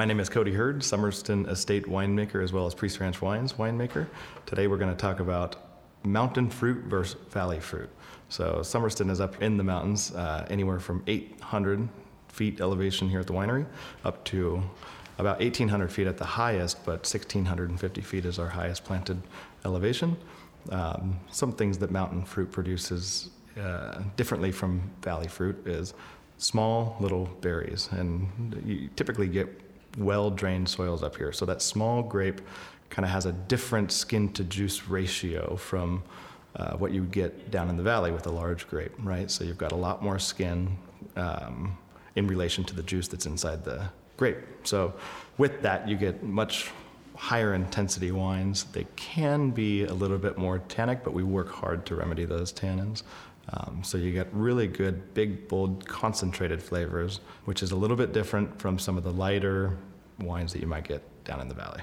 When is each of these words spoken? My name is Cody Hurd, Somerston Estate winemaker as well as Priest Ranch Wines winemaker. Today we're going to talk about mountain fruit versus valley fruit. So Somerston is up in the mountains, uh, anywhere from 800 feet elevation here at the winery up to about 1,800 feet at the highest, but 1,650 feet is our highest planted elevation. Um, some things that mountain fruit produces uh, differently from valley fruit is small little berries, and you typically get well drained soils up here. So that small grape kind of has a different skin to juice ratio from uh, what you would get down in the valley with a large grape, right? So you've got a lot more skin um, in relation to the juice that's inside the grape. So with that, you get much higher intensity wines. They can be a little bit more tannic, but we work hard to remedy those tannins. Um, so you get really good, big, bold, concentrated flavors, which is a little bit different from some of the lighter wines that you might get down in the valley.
My 0.00 0.06
name 0.06 0.18
is 0.18 0.30
Cody 0.30 0.54
Hurd, 0.54 0.82
Somerston 0.82 1.46
Estate 1.46 1.84
winemaker 1.84 2.42
as 2.42 2.54
well 2.54 2.64
as 2.64 2.74
Priest 2.74 3.00
Ranch 3.00 3.20
Wines 3.20 3.52
winemaker. 3.52 4.06
Today 4.46 4.66
we're 4.66 4.78
going 4.78 4.90
to 4.90 4.96
talk 4.96 5.20
about 5.20 5.56
mountain 6.04 6.48
fruit 6.48 6.84
versus 6.84 7.20
valley 7.28 7.60
fruit. 7.60 7.90
So 8.30 8.62
Somerston 8.62 9.10
is 9.10 9.20
up 9.20 9.42
in 9.42 9.58
the 9.58 9.62
mountains, 9.62 10.14
uh, 10.14 10.46
anywhere 10.48 10.80
from 10.80 11.02
800 11.06 11.86
feet 12.28 12.62
elevation 12.62 13.10
here 13.10 13.20
at 13.20 13.26
the 13.26 13.34
winery 13.34 13.66
up 14.02 14.24
to 14.24 14.62
about 15.18 15.38
1,800 15.38 15.92
feet 15.92 16.06
at 16.06 16.16
the 16.16 16.24
highest, 16.24 16.82
but 16.86 17.00
1,650 17.00 18.00
feet 18.00 18.24
is 18.24 18.38
our 18.38 18.48
highest 18.48 18.84
planted 18.84 19.20
elevation. 19.66 20.16
Um, 20.70 21.20
some 21.30 21.52
things 21.52 21.76
that 21.76 21.90
mountain 21.90 22.24
fruit 22.24 22.50
produces 22.50 23.28
uh, 23.60 24.00
differently 24.16 24.50
from 24.50 24.80
valley 25.02 25.28
fruit 25.28 25.66
is 25.66 25.92
small 26.38 26.96
little 27.00 27.26
berries, 27.42 27.90
and 27.92 28.62
you 28.64 28.88
typically 28.96 29.28
get 29.28 29.60
well 29.98 30.30
drained 30.30 30.68
soils 30.68 31.02
up 31.02 31.16
here. 31.16 31.32
So 31.32 31.44
that 31.46 31.62
small 31.62 32.02
grape 32.02 32.40
kind 32.90 33.04
of 33.04 33.10
has 33.10 33.26
a 33.26 33.32
different 33.32 33.92
skin 33.92 34.32
to 34.32 34.44
juice 34.44 34.88
ratio 34.88 35.56
from 35.56 36.02
uh, 36.56 36.76
what 36.76 36.92
you 36.92 37.02
would 37.02 37.12
get 37.12 37.50
down 37.50 37.68
in 37.68 37.76
the 37.76 37.82
valley 37.82 38.10
with 38.10 38.26
a 38.26 38.30
large 38.30 38.68
grape, 38.68 38.92
right? 38.98 39.30
So 39.30 39.44
you've 39.44 39.58
got 39.58 39.72
a 39.72 39.76
lot 39.76 40.02
more 40.02 40.18
skin 40.18 40.76
um, 41.16 41.78
in 42.16 42.26
relation 42.26 42.64
to 42.64 42.74
the 42.74 42.82
juice 42.82 43.08
that's 43.08 43.26
inside 43.26 43.64
the 43.64 43.88
grape. 44.16 44.38
So 44.64 44.92
with 45.38 45.62
that, 45.62 45.88
you 45.88 45.96
get 45.96 46.22
much 46.22 46.70
higher 47.20 47.52
intensity 47.52 48.10
wines. 48.10 48.64
They 48.72 48.86
can 48.96 49.50
be 49.50 49.84
a 49.84 49.92
little 49.92 50.16
bit 50.16 50.38
more 50.38 50.60
tannic, 50.68 51.04
but 51.04 51.12
we 51.12 51.22
work 51.22 51.50
hard 51.50 51.84
to 51.86 51.94
remedy 51.94 52.24
those 52.24 52.50
tannins. 52.50 53.02
Um, 53.52 53.82
so 53.84 53.98
you 53.98 54.10
get 54.10 54.28
really 54.32 54.66
good, 54.66 55.12
big, 55.12 55.46
bold, 55.46 55.86
concentrated 55.86 56.62
flavors, 56.62 57.20
which 57.44 57.62
is 57.62 57.72
a 57.72 57.76
little 57.76 57.96
bit 57.96 58.14
different 58.14 58.58
from 58.58 58.78
some 58.78 58.96
of 58.96 59.04
the 59.04 59.12
lighter 59.12 59.76
wines 60.18 60.54
that 60.54 60.60
you 60.60 60.66
might 60.66 60.88
get 60.88 61.02
down 61.24 61.40
in 61.42 61.48
the 61.48 61.54
valley. 61.54 61.82